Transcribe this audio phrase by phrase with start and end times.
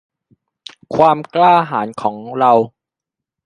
[0.95, 2.53] ความกล้าหาญกล้าของเรา